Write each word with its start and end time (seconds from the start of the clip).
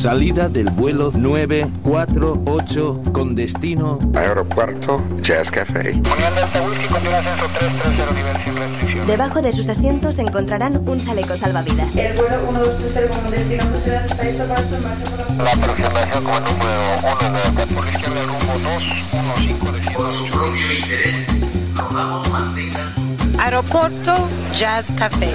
Salida 0.00 0.48
del 0.48 0.70
vuelo 0.70 1.10
948 1.14 3.02
con 3.12 3.34
destino 3.34 3.98
Aeropuerto 4.14 4.96
Jazz 5.20 5.50
Café. 5.50 5.92
Debajo 9.06 9.42
de 9.42 9.52
sus 9.52 9.68
asientos 9.68 10.18
encontrarán 10.18 10.88
un 10.88 10.98
chaleco 11.04 11.36
salvavidas. 11.36 11.94
El 11.94 12.14
vuelo 12.16 12.50
1230 12.50 13.20
con 13.20 13.30
destino 13.30 13.64
por 15.36 15.44
la 15.44 15.50
aproximación 15.50 16.24
como 16.24 16.40
número 16.40 16.94
1 17.20 17.32
de 17.52 17.66
por 17.74 17.84
la 17.84 17.90
izquierda 17.90 18.22
rumbo 18.22 18.54
215 18.54 19.72
de 19.72 19.80
Por 19.94 20.10
su 20.10 20.26
propio 20.30 20.72
interés, 20.72 21.26
rogamos 21.74 22.26
mantengan 22.30 22.94
su... 22.94 23.00
Aeropuerto 23.38 24.14
Jazz 24.54 24.90
Café. 24.92 25.34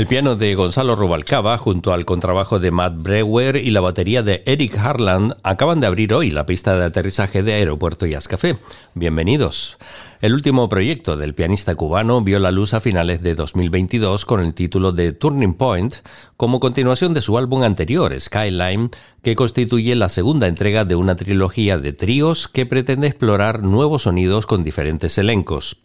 El 0.00 0.06
piano 0.06 0.34
de 0.34 0.54
Gonzalo 0.54 0.96
Rubalcaba 0.96 1.58
junto 1.58 1.92
al 1.92 2.06
contrabajo 2.06 2.58
de 2.58 2.70
Matt 2.70 3.02
Brewer 3.02 3.56
y 3.56 3.68
la 3.68 3.82
batería 3.82 4.22
de 4.22 4.42
Eric 4.46 4.78
Harland 4.78 5.36
acaban 5.42 5.78
de 5.78 5.88
abrir 5.88 6.14
hoy 6.14 6.30
la 6.30 6.46
pista 6.46 6.78
de 6.78 6.86
aterrizaje 6.86 7.42
de 7.42 7.52
Aeropuerto 7.52 8.06
Jazz 8.06 8.26
Café. 8.26 8.56
Bienvenidos. 8.94 9.76
El 10.22 10.32
último 10.32 10.70
proyecto 10.70 11.18
del 11.18 11.34
pianista 11.34 11.74
cubano 11.74 12.22
vio 12.22 12.38
la 12.38 12.50
luz 12.50 12.72
a 12.72 12.80
finales 12.80 13.20
de 13.22 13.34
2022 13.34 14.24
con 14.24 14.40
el 14.40 14.54
título 14.54 14.92
de 14.92 15.12
Turning 15.12 15.52
Point, 15.52 15.96
como 16.38 16.60
continuación 16.60 17.12
de 17.12 17.20
su 17.20 17.36
álbum 17.36 17.62
anterior, 17.62 18.18
Skyline, 18.18 18.88
que 19.22 19.36
constituye 19.36 19.94
la 19.96 20.08
segunda 20.08 20.48
entrega 20.48 20.86
de 20.86 20.94
una 20.94 21.14
trilogía 21.14 21.76
de 21.76 21.92
tríos 21.92 22.48
que 22.48 22.64
pretende 22.64 23.06
explorar 23.06 23.62
nuevos 23.62 24.04
sonidos 24.04 24.46
con 24.46 24.64
diferentes 24.64 25.18
elencos. 25.18 25.76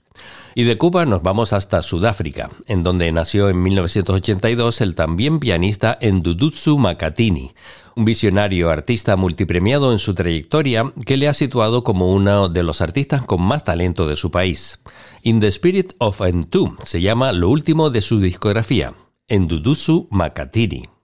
Y 0.53 0.63
de 0.63 0.77
Cuba 0.77 1.05
nos 1.05 1.21
vamos 1.21 1.53
hasta 1.53 1.81
Sudáfrica, 1.81 2.49
en 2.67 2.83
donde 2.83 3.11
nació 3.11 3.49
en 3.49 3.61
1982 3.61 4.81
el 4.81 4.95
también 4.95 5.39
pianista 5.39 5.99
Ndudutsu 6.01 6.77
Makatini, 6.77 7.51
un 7.95 8.05
visionario 8.05 8.69
artista 8.69 9.15
multipremiado 9.15 9.91
en 9.91 9.99
su 9.99 10.13
trayectoria 10.13 10.91
que 11.05 11.17
le 11.17 11.27
ha 11.27 11.33
situado 11.33 11.83
como 11.83 12.11
uno 12.11 12.49
de 12.49 12.63
los 12.63 12.81
artistas 12.81 13.23
con 13.23 13.41
más 13.41 13.63
talento 13.63 14.07
de 14.07 14.15
su 14.15 14.31
país. 14.31 14.79
In 15.23 15.39
the 15.39 15.47
Spirit 15.47 15.93
of 15.97 16.21
Ntu 16.21 16.77
se 16.83 17.01
llama 17.01 17.31
lo 17.31 17.49
último 17.49 17.89
de 17.89 18.01
su 18.01 18.19
discografía, 18.19 18.93
Ndudutsu 19.29 20.07
Makatini. 20.11 20.94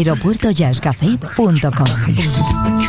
aeropuertojazzcafé.com. 0.00 2.79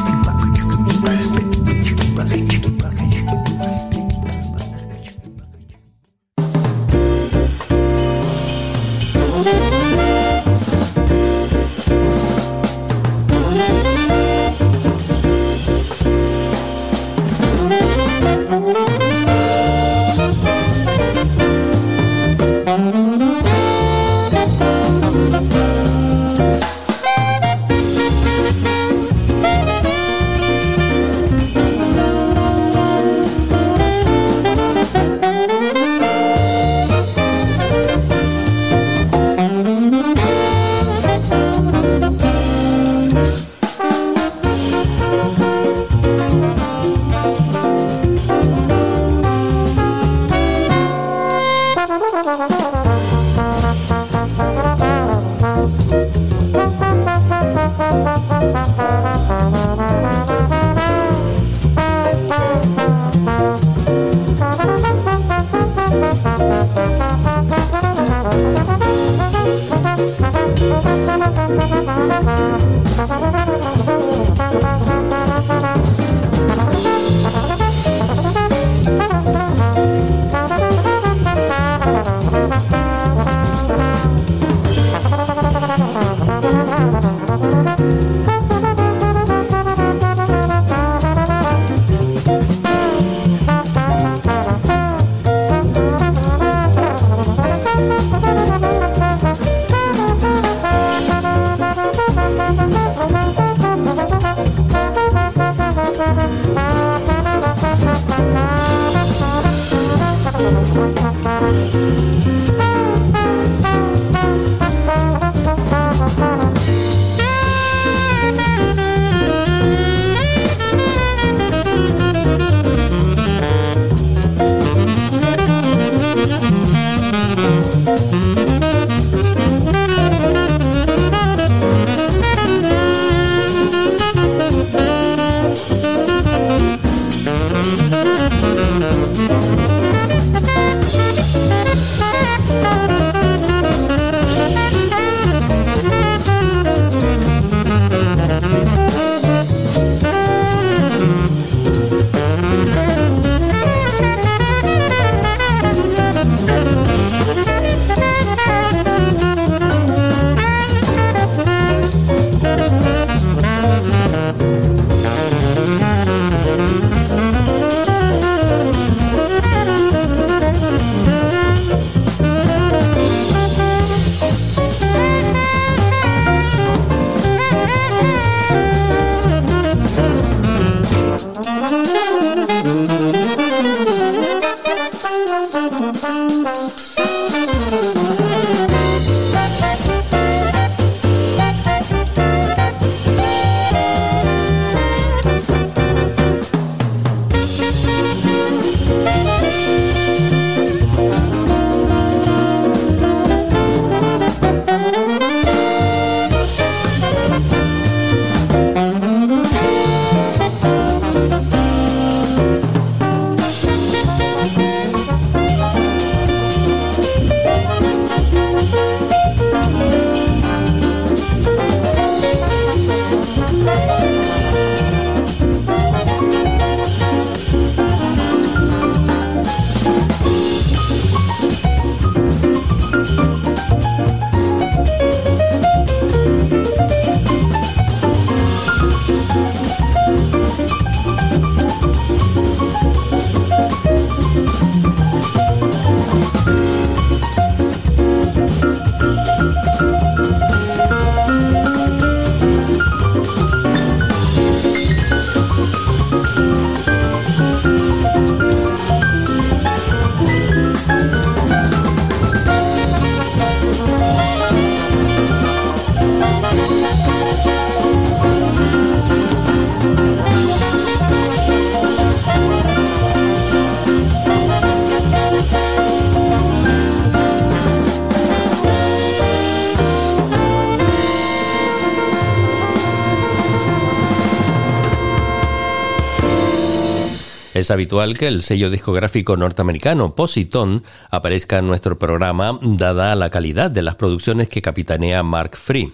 Es 287.61 287.69
habitual 287.69 288.17
que 288.17 288.27
el 288.27 288.41
sello 288.41 288.71
discográfico 288.71 289.37
norteamericano 289.37 290.15
Positone 290.15 290.81
aparezca 291.11 291.59
en 291.59 291.67
nuestro 291.67 291.99
programa, 291.99 292.57
dada 292.59 293.13
la 293.13 293.29
calidad 293.29 293.69
de 293.69 293.83
las 293.83 293.93
producciones 293.93 294.49
que 294.49 294.63
capitanea 294.63 295.21
Mark 295.21 295.55
Free. 295.55 295.91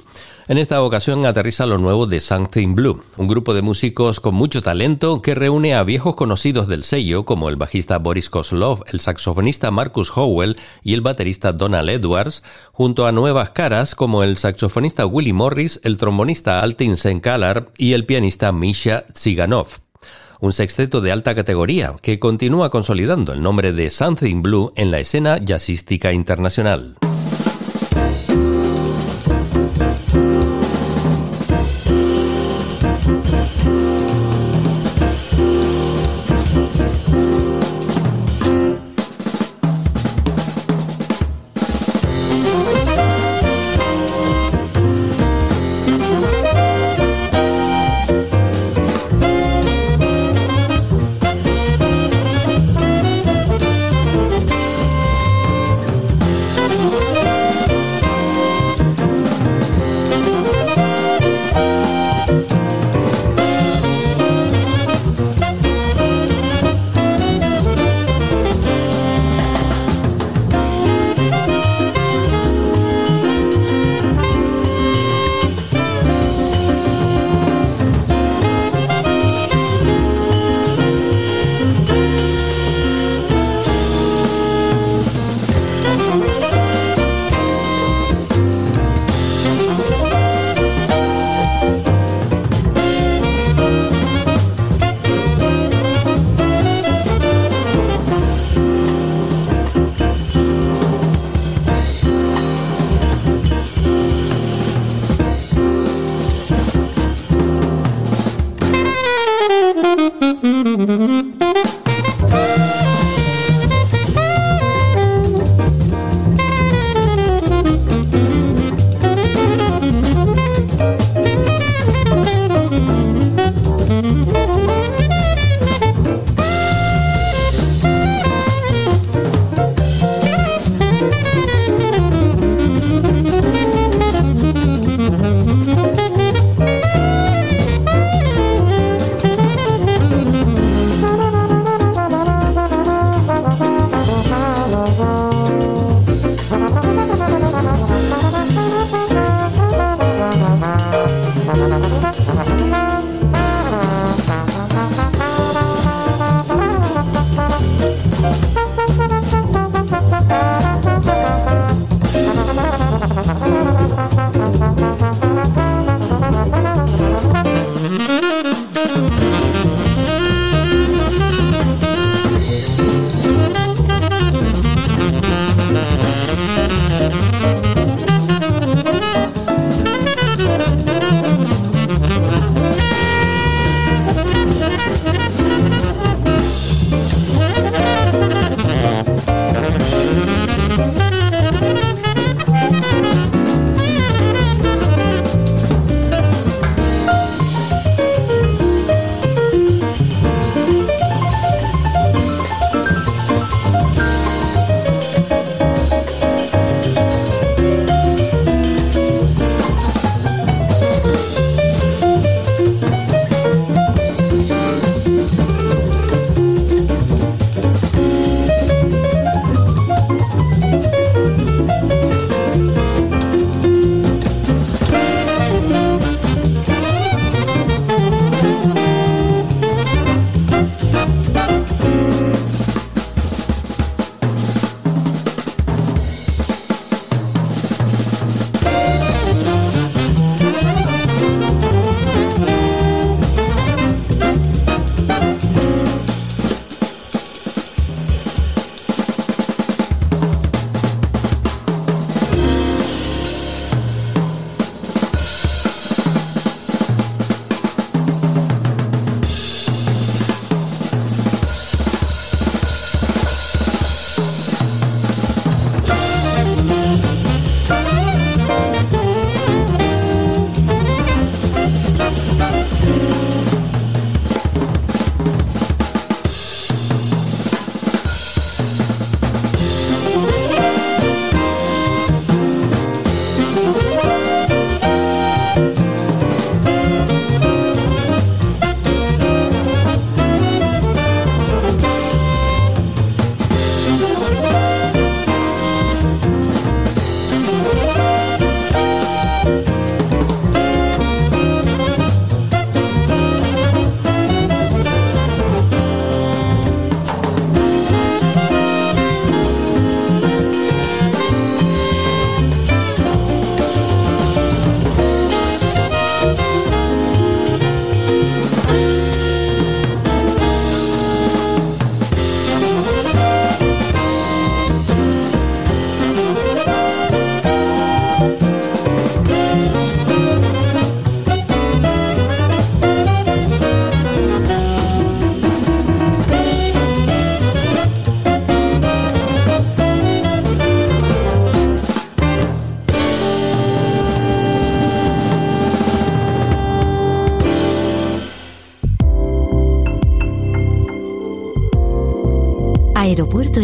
En 0.48 0.58
esta 0.58 0.82
ocasión 0.82 1.26
aterriza 1.26 1.66
lo 1.66 1.78
nuevo 1.78 2.08
de 2.08 2.22
Something 2.22 2.74
Blue, 2.74 3.04
un 3.18 3.28
grupo 3.28 3.54
de 3.54 3.64
músicos 3.64 4.22
con 4.22 4.34
mucho 4.34 4.62
talento 4.62 5.22
que 5.22 5.36
reúne 5.36 5.76
a 5.76 5.84
viejos 5.84 6.16
conocidos 6.16 6.70
del 6.70 6.86
sello 6.86 7.26
como 7.26 7.50
el 7.50 7.58
bajista 7.58 7.98
Boris 7.98 8.30
Kozlov, 8.30 8.86
el 8.88 9.02
saxofonista 9.02 9.70
Marcus 9.70 10.10
Howell 10.16 10.56
y 10.84 10.94
el 10.94 11.02
baterista 11.02 11.52
Donald 11.52 11.90
Edwards, 11.90 12.44
junto 12.72 13.08
a 13.08 13.12
nuevas 13.12 13.50
caras 13.50 13.94
como 13.94 14.24
el 14.24 14.38
saxofonista 14.38 15.06
Willie 15.06 15.34
Morris, 15.34 15.82
el 15.84 15.98
trombonista 15.98 16.62
Altin 16.62 16.96
Senkalar 16.96 17.74
y 17.78 17.92
el 17.92 18.06
pianista 18.06 18.54
Misha 18.54 19.06
Tsiganov 19.08 19.87
un 20.40 20.54
sexteto 20.54 21.02
de 21.02 21.12
alta 21.12 21.36
categoría 21.36 21.94
que 22.02 22.20
continúa 22.20 22.70
consolidando 22.70 23.34
el 23.34 23.42
nombre 23.42 23.74
de 23.74 23.90
Something 23.90 24.42
Blue 24.42 24.72
en 24.76 24.92
la 24.92 25.00
escena 25.00 25.38
jazzística 25.38 26.14
internacional. 26.14 26.98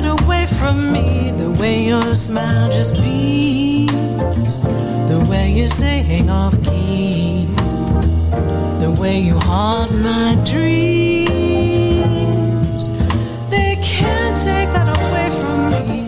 get 0.00 0.22
away 0.22 0.46
from 0.46 0.92
me. 0.92 1.30
The 1.36 1.50
way 1.50 1.84
your 1.84 2.14
smile 2.14 2.70
just 2.70 2.94
beams, 2.94 4.60
the 5.08 5.26
way 5.28 5.52
you 5.52 5.66
sing 5.66 6.30
off 6.30 6.54
key, 6.64 7.46
the 8.80 8.94
way 9.00 9.18
you 9.20 9.38
haunt 9.40 9.92
my 9.98 10.36
dreams. 10.44 11.30
They 13.50 13.76
can't 13.82 14.36
take 14.36 14.70
that 14.76 14.88
away 14.98 15.30
from 15.40 15.70
me. 15.70 16.02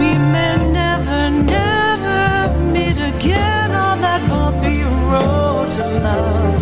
We 0.00 0.10
may 0.34 0.56
never, 0.72 1.30
never 1.30 2.54
meet 2.72 2.98
again 3.12 3.70
on 3.72 4.00
that 4.02 4.20
bumpy 4.28 4.82
road 5.12 5.72
to 5.72 5.84
love. 6.06 6.60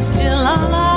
Still, 0.00 0.38
I 0.38 0.68
love. 0.70 0.87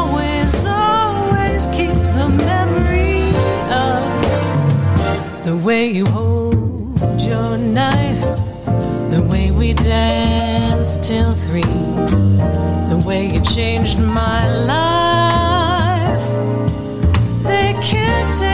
way 5.82 5.90
you 5.90 6.06
hold 6.06 7.20
your 7.20 7.58
knife, 7.58 8.22
the 9.10 9.26
way 9.32 9.50
we 9.50 9.74
danced 9.74 11.04
till 11.04 11.34
three, 11.34 11.76
the 12.92 13.04
way 13.04 13.26
you 13.34 13.42
changed 13.42 14.00
my 14.00 14.42
life. 14.74 16.28
They 17.44 17.74
can't 17.82 18.32
take 18.38 18.51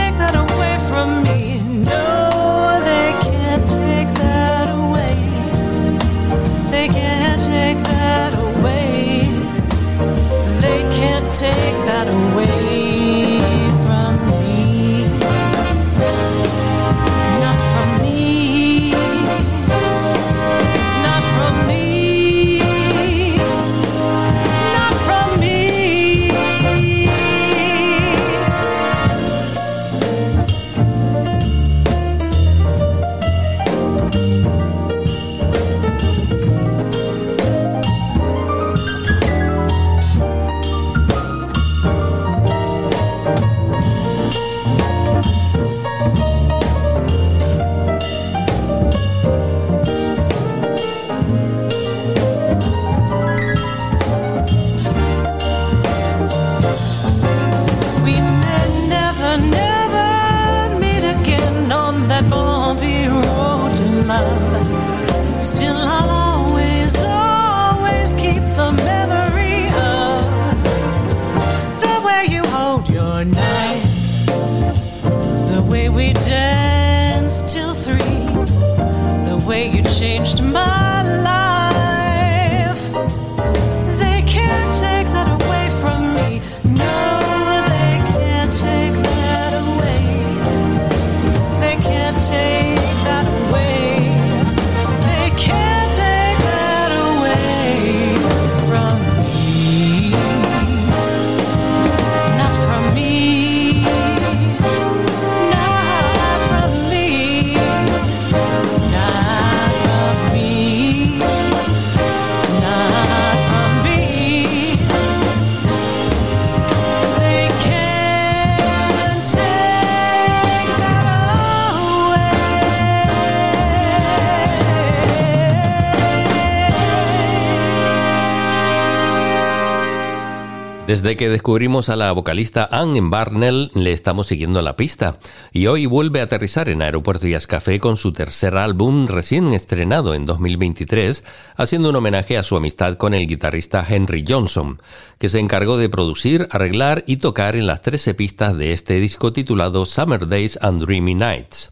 Desde 131.08 131.16
que 131.16 131.30
descubrimos 131.30 131.88
a 131.88 131.96
la 131.96 132.12
vocalista 132.12 132.68
Anne 132.70 133.00
Barnell, 133.00 133.70
le 133.72 133.94
estamos 133.94 134.26
siguiendo 134.26 134.60
la 134.60 134.76
pista. 134.76 135.18
Y 135.52 135.66
hoy 135.66 135.86
vuelve 135.86 136.20
a 136.20 136.24
aterrizar 136.24 136.68
en 136.68 136.82
Aeropuerto 136.82 137.26
Jazz 137.26 137.46
Café 137.46 137.80
con 137.80 137.96
su 137.96 138.12
tercer 138.12 138.58
álbum 138.58 139.06
recién 139.06 139.54
estrenado 139.54 140.14
en 140.14 140.26
2023, 140.26 141.24
haciendo 141.56 141.88
un 141.88 141.96
homenaje 141.96 142.36
a 142.36 142.42
su 142.42 142.58
amistad 142.58 142.98
con 142.98 143.14
el 143.14 143.26
guitarrista 143.26 143.86
Henry 143.88 144.22
Johnson, 144.28 144.82
que 145.18 145.30
se 145.30 145.38
encargó 145.38 145.78
de 145.78 145.88
producir, 145.88 146.46
arreglar 146.50 147.04
y 147.06 147.16
tocar 147.16 147.56
en 147.56 147.66
las 147.66 147.80
13 147.80 148.12
pistas 148.12 148.58
de 148.58 148.74
este 148.74 149.00
disco 149.00 149.32
titulado 149.32 149.86
Summer 149.86 150.28
Days 150.28 150.58
and 150.60 150.84
Dreamy 150.84 151.14
Nights. 151.14 151.70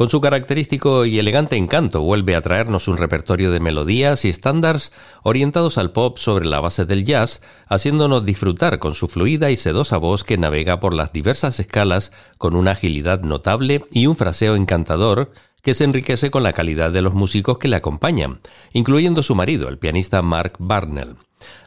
Con 0.00 0.08
su 0.08 0.22
característico 0.22 1.04
y 1.04 1.18
elegante 1.18 1.56
encanto 1.56 2.00
vuelve 2.00 2.34
a 2.34 2.40
traernos 2.40 2.88
un 2.88 2.96
repertorio 2.96 3.50
de 3.50 3.60
melodías 3.60 4.24
y 4.24 4.30
estándares 4.30 4.92
orientados 5.22 5.76
al 5.76 5.92
pop 5.92 6.16
sobre 6.16 6.46
la 6.46 6.58
base 6.58 6.86
del 6.86 7.04
jazz, 7.04 7.42
haciéndonos 7.66 8.24
disfrutar 8.24 8.78
con 8.78 8.94
su 8.94 9.08
fluida 9.08 9.50
y 9.50 9.56
sedosa 9.56 9.98
voz 9.98 10.24
que 10.24 10.38
navega 10.38 10.80
por 10.80 10.94
las 10.94 11.12
diversas 11.12 11.60
escalas 11.60 12.12
con 12.38 12.56
una 12.56 12.70
agilidad 12.70 13.20
notable 13.20 13.84
y 13.92 14.06
un 14.06 14.16
fraseo 14.16 14.56
encantador 14.56 15.32
que 15.60 15.74
se 15.74 15.84
enriquece 15.84 16.30
con 16.30 16.44
la 16.44 16.54
calidad 16.54 16.90
de 16.92 17.02
los 17.02 17.12
músicos 17.12 17.58
que 17.58 17.68
le 17.68 17.76
acompañan, 17.76 18.40
incluyendo 18.72 19.22
su 19.22 19.34
marido, 19.34 19.68
el 19.68 19.76
pianista 19.76 20.22
Mark 20.22 20.54
Barnell. 20.58 21.16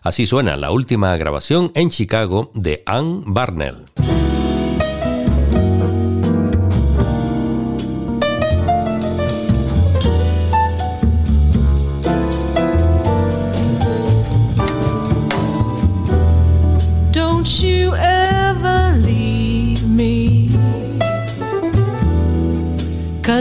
Así 0.02 0.26
suena 0.26 0.58
la 0.58 0.72
última 0.72 1.16
grabación 1.18 1.72
en 1.76 1.92
Chicago 1.92 2.52
de 2.56 2.82
Anne 2.88 3.22
Barnell. 3.28 3.86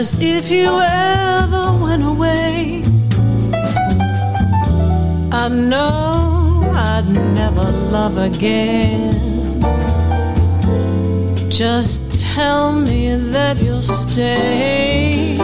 as 0.03 0.21
if 0.21 0.51
you 0.51 0.69
ever 0.81 1.65
went 1.81 2.03
away. 2.03 2.83
I 5.31 5.47
know 5.47 6.69
I'd 6.75 7.07
never 7.39 7.67
love 7.95 8.17
again. 8.17 9.13
Just 11.49 12.19
tell 12.19 12.73
me 12.73 13.15
that 13.35 13.61
you'll 13.63 13.89
stay. 14.05 15.37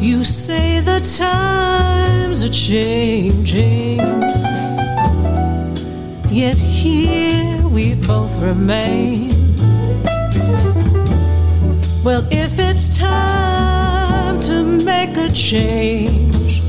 You 0.00 0.22
say 0.22 0.78
the 0.90 1.00
times 1.18 2.44
are 2.44 2.54
changing, 2.70 3.98
yet 6.42 6.58
here 6.58 7.60
we 7.76 7.94
both 7.94 8.32
remain 8.40 9.35
well, 12.06 12.24
if 12.30 12.60
it's 12.60 12.86
time 12.96 14.38
to 14.42 14.62
make 14.62 15.16
a 15.16 15.28
change, 15.28 16.62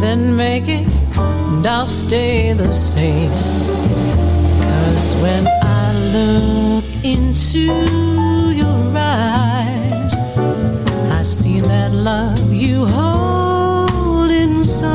then 0.00 0.34
make 0.36 0.68
it 0.68 0.86
and 1.18 1.66
I'll 1.66 1.84
stay 1.84 2.54
the 2.54 2.72
same. 2.72 3.30
Cause 4.62 5.14
when 5.20 5.46
I 5.62 5.92
look 6.16 6.84
into 7.04 7.60
your 8.60 8.96
eyes, 8.96 10.14
I 11.12 11.22
see 11.22 11.60
that 11.60 11.92
love 11.92 12.50
you 12.50 12.86
hold 12.86 14.30
inside. 14.30 14.94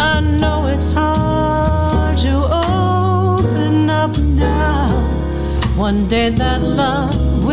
I 0.00 0.20
know 0.20 0.66
it's 0.66 0.92
hard 0.92 2.18
to 2.18 2.34
open 2.66 3.88
up 3.88 4.18
now. 4.18 4.88
One 5.76 6.08
day 6.08 6.30
that 6.30 6.62
love 6.62 7.27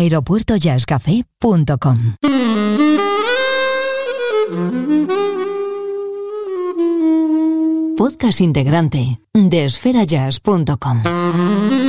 aeropuertojazzcafé.com. 0.00 2.14
Podcast 7.96 8.40
integrante 8.40 9.20
de 9.32 9.64
esferajazz.com. 9.66 11.79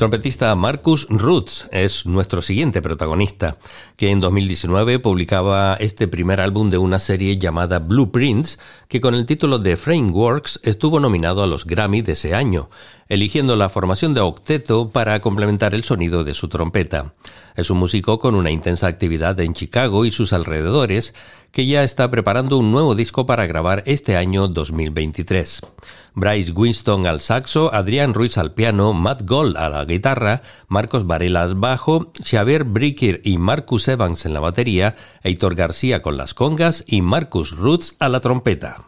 trompetista 0.00 0.54
Marcus 0.54 1.06
Roots 1.10 1.68
es 1.72 2.06
nuestro 2.06 2.40
siguiente 2.40 2.80
protagonista, 2.80 3.58
que 4.00 4.12
en 4.12 4.20
2019 4.20 4.98
publicaba 4.98 5.76
este 5.78 6.08
primer 6.08 6.40
álbum 6.40 6.70
de 6.70 6.78
una 6.78 6.98
serie 6.98 7.36
llamada 7.36 7.80
Blueprints, 7.80 8.58
que 8.88 9.02
con 9.02 9.14
el 9.14 9.26
título 9.26 9.58
de 9.58 9.76
Frameworks 9.76 10.58
estuvo 10.62 11.00
nominado 11.00 11.42
a 11.42 11.46
los 11.46 11.66
Grammy 11.66 12.00
de 12.00 12.12
ese 12.12 12.34
año, 12.34 12.70
eligiendo 13.10 13.56
la 13.56 13.68
formación 13.68 14.14
de 14.14 14.22
octeto 14.22 14.88
para 14.88 15.20
complementar 15.20 15.74
el 15.74 15.84
sonido 15.84 16.24
de 16.24 16.32
su 16.32 16.48
trompeta. 16.48 17.12
Es 17.56 17.68
un 17.68 17.76
músico 17.76 18.18
con 18.18 18.36
una 18.36 18.50
intensa 18.50 18.86
actividad 18.86 19.38
en 19.38 19.52
Chicago 19.52 20.06
y 20.06 20.12
sus 20.12 20.32
alrededores, 20.32 21.12
que 21.52 21.66
ya 21.66 21.84
está 21.84 22.10
preparando 22.10 22.56
un 22.56 22.72
nuevo 22.72 22.94
disco 22.94 23.26
para 23.26 23.46
grabar 23.46 23.82
este 23.84 24.16
año 24.16 24.48
2023. 24.48 25.60
Bryce 26.14 26.52
Winston 26.52 27.06
al 27.06 27.20
saxo, 27.20 27.72
Adrián 27.72 28.14
Ruiz 28.14 28.36
al 28.38 28.52
piano, 28.52 28.92
Matt 28.92 29.22
Gold 29.22 29.56
a 29.56 29.68
la 29.68 29.84
guitarra, 29.84 30.42
Marcos 30.68 31.06
Varela 31.06 31.42
al 31.42 31.54
bajo, 31.54 32.12
Xavier 32.22 32.64
Bricker 32.64 33.20
y 33.24 33.38
Marcus 33.38 33.88
Evans 33.90 34.24
en 34.24 34.32
la 34.32 34.40
batería, 34.40 34.96
Heitor 35.22 35.54
García 35.54 36.02
con 36.02 36.16
las 36.16 36.34
congas 36.34 36.84
y 36.86 37.02
Marcus 37.02 37.56
Roots 37.56 37.96
a 37.98 38.08
la 38.08 38.20
trompeta. 38.20 38.84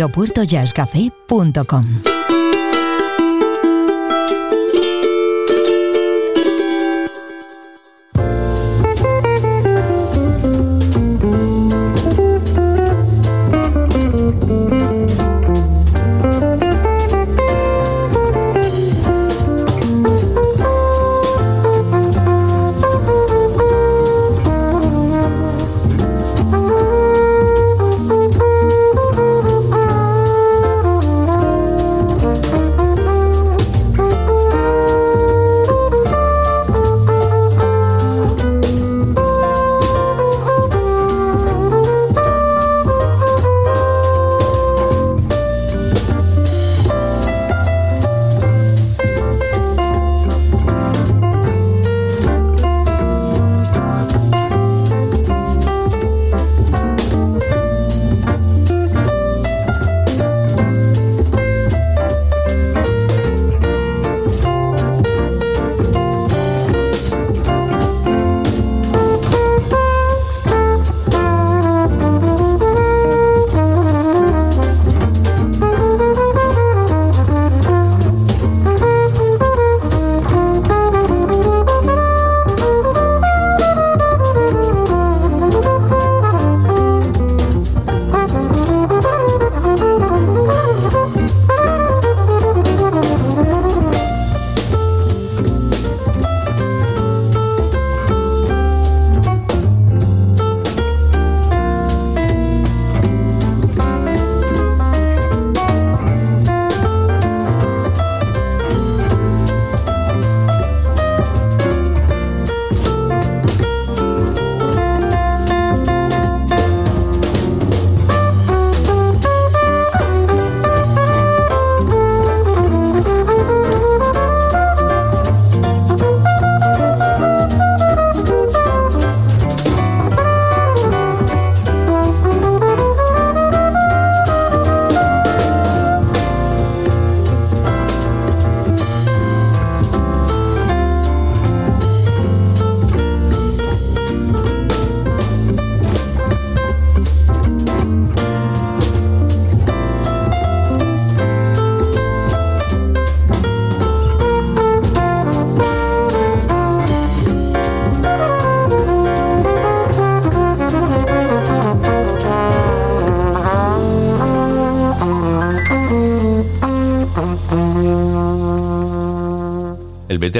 aeropuertojazzcafé.com. 0.00 2.09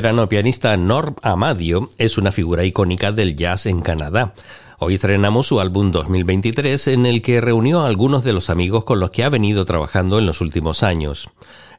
veterano 0.01 0.31
pianista 0.31 0.75
Norm 0.79 1.15
Amadio 1.21 1.91
es 1.99 2.17
una 2.17 2.33
figura 2.33 2.65
icónica 2.65 3.13
del 3.13 3.37
jazz 3.37 3.67
en 3.67 3.83
Canadá. 3.83 4.33
Hoy 4.79 4.95
estrenamos 4.95 5.47
su 5.47 5.61
álbum 5.61 5.93
2023 5.93 6.89
en 6.89 7.05
el 7.05 7.21
que 7.21 7.43
reunió 7.43 7.81
a 7.83 7.87
algunos 7.87 8.25
de 8.25 8.33
los 8.33 8.49
amigos 8.49 8.85
con 8.85 8.99
los 8.99 9.11
que 9.11 9.25
ha 9.25 9.29
venido 9.29 9.67
trabajando 9.67 10.19
en 10.19 10.25
los 10.25 10.41
últimos 10.41 10.85
años. 10.85 11.29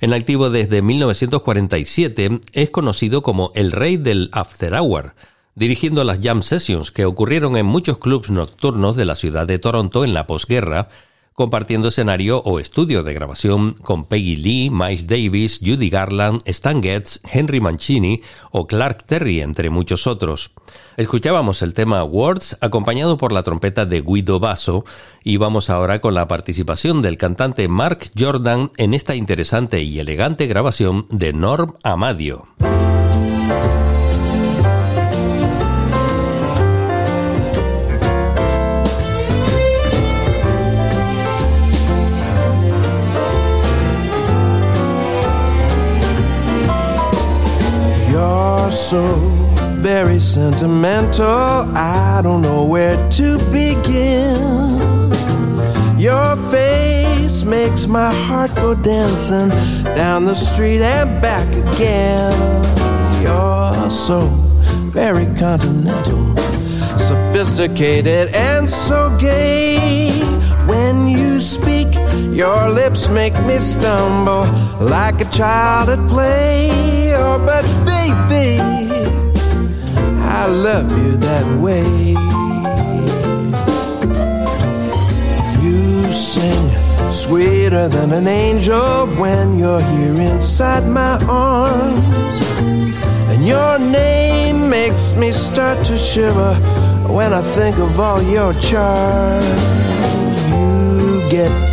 En 0.01 0.13
activo 0.13 0.51
desde 0.51 0.83
1947, 0.83 2.41
es 2.53 2.69
conocido 2.69 3.23
como 3.23 3.51
el 3.55 3.71
rey 3.71 3.97
del 3.97 4.29
After 4.33 4.75
Hour, 4.75 5.15
dirigiendo 5.55 6.03
las 6.03 6.19
jam 6.21 6.43
sessions 6.43 6.91
que 6.91 7.05
ocurrieron 7.05 7.57
en 7.57 7.65
muchos 7.65 7.97
clubs 7.97 8.29
nocturnos 8.29 8.95
de 8.95 9.05
la 9.05 9.15
ciudad 9.15 9.47
de 9.47 9.57
Toronto 9.57 10.05
en 10.05 10.13
la 10.13 10.27
posguerra, 10.27 10.89
compartiendo 11.41 11.87
escenario 11.87 12.39
o 12.45 12.59
estudio 12.59 13.01
de 13.01 13.15
grabación 13.15 13.73
con 13.73 14.05
Peggy 14.05 14.35
Lee, 14.35 14.69
Miles 14.69 15.07
Davis, 15.07 15.59
Judy 15.59 15.89
Garland, 15.89 16.39
Stan 16.45 16.83
Getz, 16.83 17.19
Henry 17.33 17.59
Mancini 17.59 18.21
o 18.51 18.67
Clark 18.67 19.05
Terry, 19.05 19.41
entre 19.41 19.71
muchos 19.71 20.05
otros. 20.05 20.51
Escuchábamos 20.97 21.63
el 21.63 21.73
tema 21.73 22.03
Words 22.03 22.59
acompañado 22.61 23.17
por 23.17 23.31
la 23.31 23.41
trompeta 23.41 23.87
de 23.87 24.01
Guido 24.01 24.39
Basso 24.39 24.85
y 25.23 25.37
vamos 25.37 25.71
ahora 25.71 25.99
con 25.99 26.13
la 26.13 26.27
participación 26.27 27.01
del 27.01 27.17
cantante 27.17 27.67
Mark 27.67 28.11
Jordan 28.15 28.69
en 28.77 28.93
esta 28.93 29.15
interesante 29.15 29.81
y 29.81 29.97
elegante 29.97 30.45
grabación 30.45 31.07
de 31.09 31.33
Norm 31.33 31.73
Amadio. 31.81 32.49
So 48.71 49.17
very 49.81 50.19
sentimental. 50.19 51.27
I 51.27 52.21
don't 52.23 52.41
know 52.41 52.65
where 52.65 52.95
to 53.11 53.37
begin. 53.51 55.11
Your 55.99 56.35
face 56.49 57.43
makes 57.43 57.85
my 57.85 58.13
heart 58.13 58.55
go 58.55 58.73
dancing 58.73 59.49
down 59.95 60.25
the 60.25 60.35
street 60.35 60.81
and 60.81 61.21
back 61.21 61.47
again. 61.65 62.33
You're 63.21 63.89
so 63.89 64.27
very 64.93 65.25
continental, 65.37 66.35
sophisticated, 66.97 68.29
and 68.33 68.69
so 68.69 69.15
gay. 69.19 70.09
When 70.65 71.07
you 71.07 71.41
speak, 71.41 71.93
your 72.33 72.69
lips 72.69 73.09
make 73.09 73.37
me 73.43 73.59
stumble 73.59 74.45
like 74.79 75.19
a 75.19 75.29
child 75.29 75.89
at 75.89 76.07
play. 76.07 77.00
Oh, 77.33 77.39
but 77.39 77.63
baby, 77.85 78.59
I 80.19 80.47
love 80.47 80.91
you 80.91 81.15
that 81.15 81.45
way. 81.63 81.87
You 85.63 86.11
sing 86.11 86.65
sweeter 87.09 87.87
than 87.87 88.11
an 88.11 88.27
angel 88.27 89.07
when 89.15 89.57
you're 89.57 89.79
here 89.79 90.19
inside 90.33 90.85
my 90.85 91.17
arms. 91.29 92.05
And 93.31 93.47
your 93.47 93.79
name 93.79 94.69
makes 94.69 95.15
me 95.15 95.31
start 95.31 95.85
to 95.85 95.97
shiver 95.97 96.55
when 97.07 97.33
I 97.33 97.41
think 97.41 97.77
of 97.77 97.97
all 97.97 98.21
your 98.21 98.51
charms. 98.55 99.63
You 100.51 101.29
get 101.29 101.70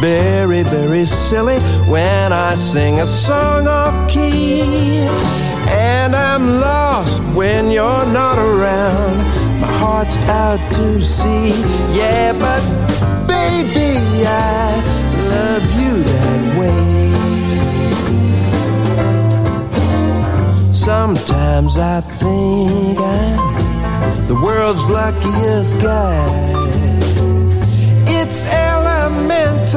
very, 0.00 0.62
very 0.62 1.04
silly 1.04 1.58
when 1.86 2.32
I 2.32 2.54
sing 2.54 3.00
a 3.00 3.06
song 3.06 3.68
off 3.68 4.10
key. 4.10 4.62
And 5.68 6.16
I'm 6.16 6.58
lost 6.60 7.22
when 7.34 7.70
you're 7.70 8.06
not 8.06 8.38
around. 8.38 9.18
My 9.60 9.72
heart's 9.82 10.16
out 10.26 10.60
to 10.74 11.02
sea. 11.02 11.50
Yeah, 11.92 12.32
but 12.32 12.62
baby, 13.28 14.24
I 14.26 14.82
love 15.34 15.66
you 15.80 16.02
that 16.02 16.58
way. 16.58 16.80
Sometimes 20.72 21.76
I 21.76 22.00
think 22.00 22.98
I'm 22.98 24.26
the 24.26 24.34
world's 24.42 24.86
luckiest 24.86 25.78
guy. 25.78 26.59
It's. 29.28 29.72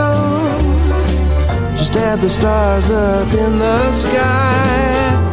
Just 1.78 1.96
add 1.96 2.20
the 2.22 2.30
stars 2.30 2.90
up 2.90 3.34
in 3.34 3.60
the 3.60 3.92
sky. 3.92 5.33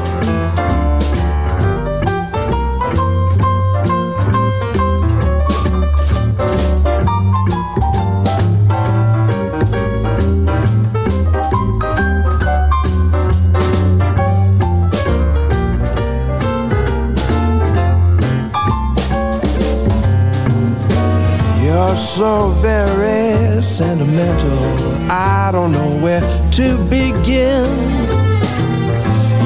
You're 21.90 21.96
so 21.96 22.50
very 22.62 23.60
sentimental. 23.60 24.62
I 25.10 25.50
don't 25.50 25.72
know 25.72 25.98
where 25.98 26.20
to 26.52 26.78
begin. 26.84 27.66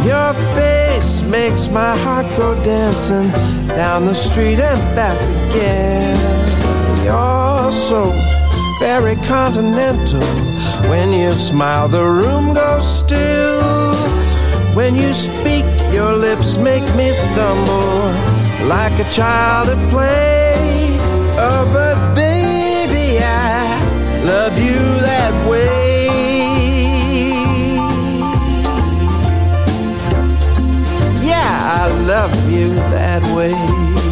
Your 0.04 0.34
face 0.54 1.22
makes 1.22 1.68
my 1.68 1.96
heart 1.96 2.26
go 2.36 2.54
dancing 2.62 3.30
down 3.68 4.04
the 4.04 4.14
street 4.14 4.60
and 4.60 4.78
back 4.94 5.18
again. 5.46 6.18
You're 7.02 7.72
so 7.72 8.12
very 8.78 9.16
continental. 9.24 10.20
When 10.90 11.14
you 11.14 11.32
smile, 11.32 11.88
the 11.88 12.04
room 12.04 12.52
goes 12.52 12.86
still. 12.86 13.94
When 14.76 14.94
you 14.94 15.14
speak, 15.14 15.64
your 15.94 16.12
lips 16.12 16.58
make 16.58 16.84
me 16.94 17.10
stumble 17.12 18.12
like 18.68 19.00
a 19.00 19.10
child 19.10 19.70
at 19.70 19.90
play. 19.90 20.33
But 21.44 22.14
baby, 22.14 23.18
I 23.22 23.78
love 24.24 24.58
you 24.58 24.80
that 25.08 25.34
way. 25.46 26.06
Yeah, 31.20 31.82
I 31.82 31.88
love 32.06 32.50
you 32.50 32.74
that 32.96 33.22
way. 33.36 34.03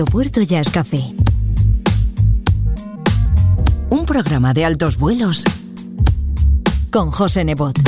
Aeropuerto 0.00 0.40
Jazz 0.40 0.70
Café. 0.70 1.14
Un 3.90 4.06
programa 4.06 4.54
de 4.54 4.64
altos 4.64 4.96
vuelos 4.96 5.44
con 6.90 7.10
José 7.10 7.44
Nebot. 7.44 7.78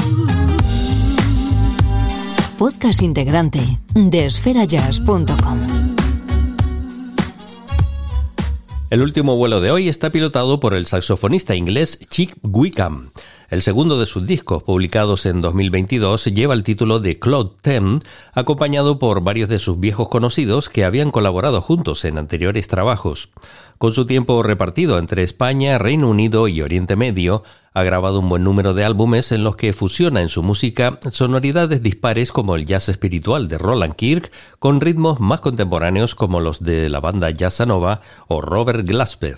Podcast 2.59 3.01
integrante 3.01 3.81
de 3.95 4.27
esferajazz.com. 4.27 5.59
El 8.91 9.01
último 9.01 9.39
vuelo 9.39 9.63
de 9.63 9.71
hoy 9.71 9.89
está 9.89 10.11
pilotado 10.11 10.61
por 10.61 10.75
el 10.75 10.85
saxofonista 10.85 11.55
inglés 11.55 11.99
Chick 12.11 12.37
Wickham. 12.43 13.09
El 13.53 13.61
segundo 13.61 14.01
de 14.01 14.07
sus 14.07 14.27
discos, 14.27 14.63
publicados 14.63 15.27
en 15.27 15.43
2022, 15.43 16.25
lleva 16.25 16.55
el 16.55 16.63
título 16.63 17.01
de 17.01 17.19
Claude 17.19 17.51
Tem, 17.61 17.99
acompañado 18.33 18.99
por 18.99 19.21
varios 19.21 19.51
de 19.51 19.59
sus 19.59 19.79
viejos 19.79 20.09
conocidos 20.09 20.71
que 20.71 20.87
habían 20.87 21.11
colaborado 21.11 21.61
juntos 21.61 22.07
en 22.07 22.17
anteriores 22.17 22.67
trabajos. 22.67 23.29
Con 23.77 23.93
su 23.93 24.07
tiempo 24.07 24.43
repartido 24.43 24.99
entre 24.99 25.23
España, 25.23 25.77
Reino 25.77 26.09
Unido 26.09 26.49
y 26.49 26.63
Oriente 26.63 26.97
Medio, 26.97 27.43
ha 27.75 27.83
grabado 27.83 28.21
un 28.21 28.31
buen 28.31 28.43
número 28.43 28.73
de 28.73 28.85
álbumes 28.85 29.33
en 29.33 29.45
los 29.45 29.57
que 29.57 29.75
fusiona 29.75 30.23
en 30.23 30.31
su 30.31 30.43
música 30.43 30.99
sonoridades 31.13 31.83
dispares 31.83 32.33
como 32.33 32.57
el 32.57 32.65
jazz 32.65 32.89
espiritual 32.89 33.49
de 33.49 33.59
Roland 33.59 33.97
Kirk 33.97 34.33
con 34.61 34.81
ritmos 34.81 35.21
más 35.21 35.41
contemporáneos 35.41 36.15
como 36.15 36.41
los 36.41 36.63
de 36.63 36.89
la 36.89 37.01
banda 37.01 37.29
Jazzanova 37.29 38.01
o 38.29 38.41
Robert 38.41 38.87
Glasper. 38.87 39.37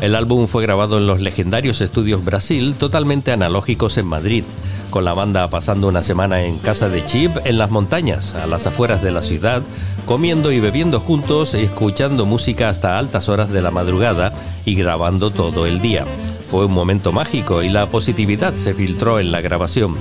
El 0.00 0.14
álbum 0.14 0.48
fue 0.48 0.62
grabado 0.62 0.96
en 0.96 1.06
los 1.06 1.20
legendarios 1.20 1.82
estudios 1.82 2.24
Brasil, 2.24 2.74
totalmente 2.78 3.32
analógicos 3.32 3.98
en 3.98 4.06
Madrid, 4.06 4.44
con 4.88 5.04
la 5.04 5.12
banda 5.12 5.48
pasando 5.50 5.88
una 5.88 6.02
semana 6.02 6.42
en 6.42 6.56
casa 6.56 6.88
de 6.88 7.04
Chip 7.04 7.36
en 7.44 7.58
las 7.58 7.70
montañas, 7.70 8.34
a 8.34 8.46
las 8.46 8.66
afueras 8.66 9.02
de 9.02 9.10
la 9.10 9.20
ciudad, 9.20 9.62
comiendo 10.06 10.52
y 10.52 10.60
bebiendo 10.60 11.00
juntos, 11.00 11.52
escuchando 11.52 12.24
música 12.24 12.70
hasta 12.70 12.98
altas 12.98 13.28
horas 13.28 13.50
de 13.50 13.60
la 13.60 13.70
madrugada 13.70 14.32
y 14.64 14.74
grabando 14.74 15.30
todo 15.30 15.66
el 15.66 15.82
día. 15.82 16.06
Fue 16.50 16.64
un 16.64 16.72
momento 16.72 17.12
mágico 17.12 17.62
y 17.62 17.68
la 17.68 17.90
positividad 17.90 18.54
se 18.54 18.74
filtró 18.74 19.20
en 19.20 19.30
la 19.30 19.42
grabación. 19.42 19.96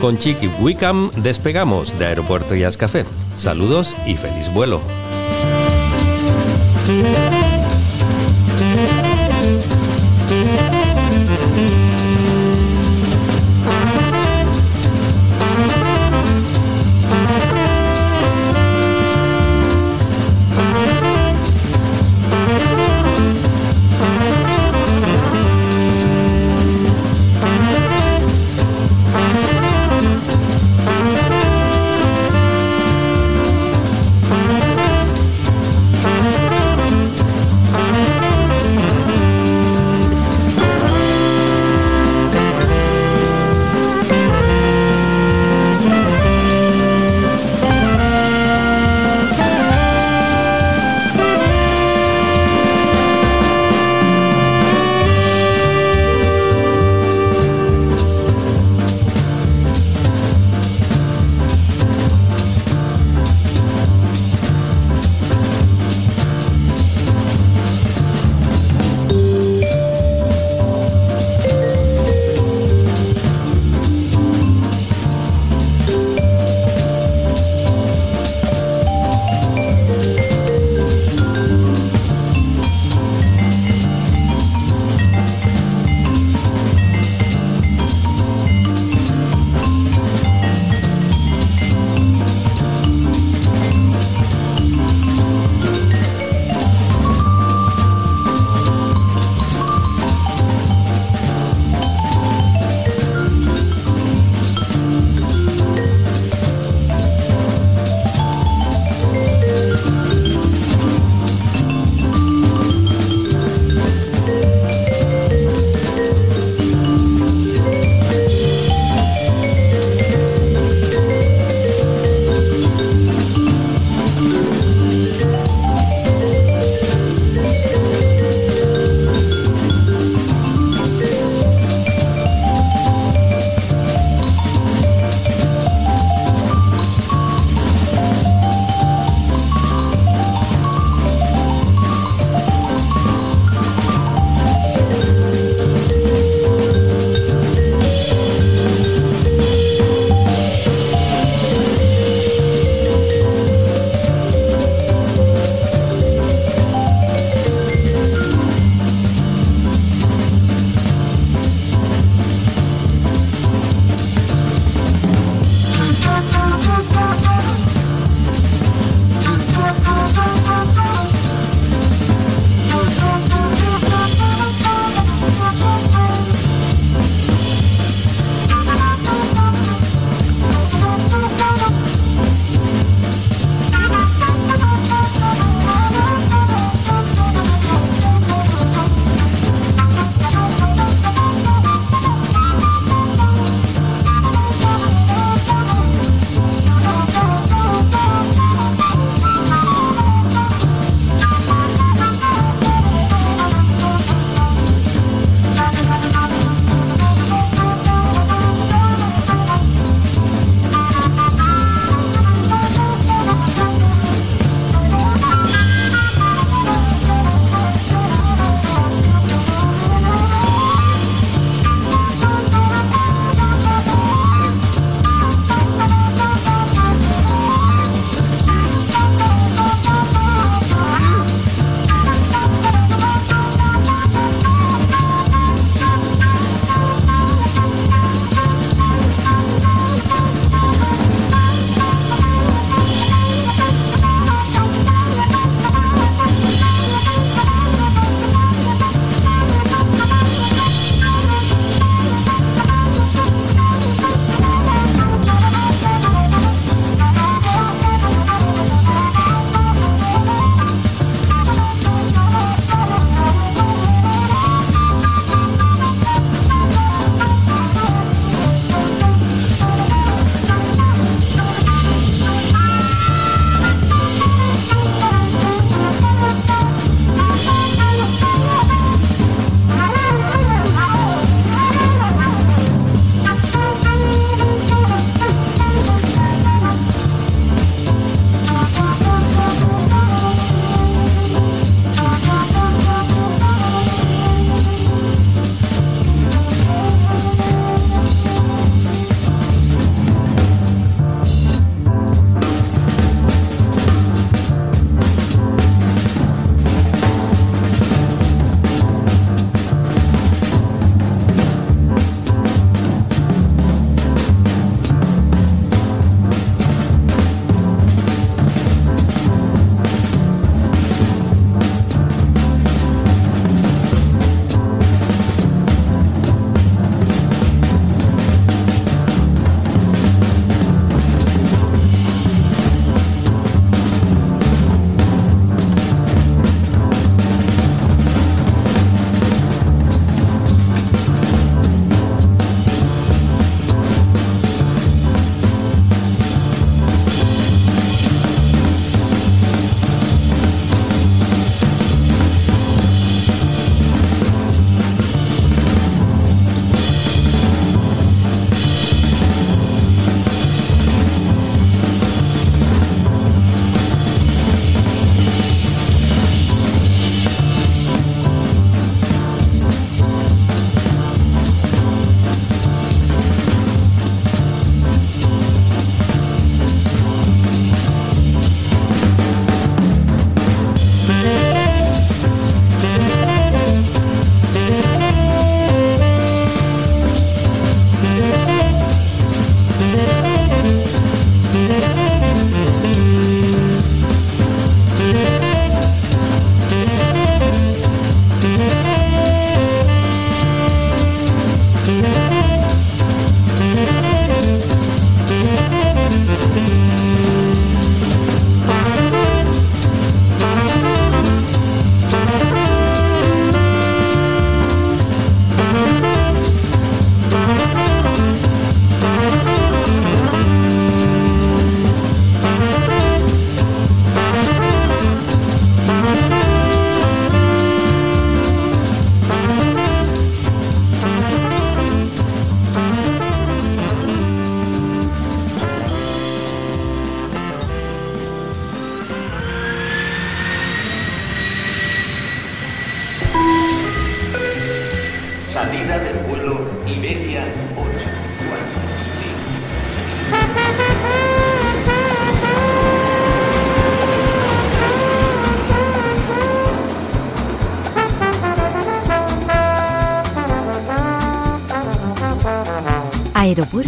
Con 0.00 0.18
Chicky 0.18 0.48
Wickham 0.60 1.10
despegamos 1.16 1.96
de 1.98 2.06
Aeropuerto 2.06 2.56
Jazz. 2.56 2.76
Saludos 3.36 3.96
y 4.06 4.16
feliz 4.16 4.52
vuelo. 4.52 4.80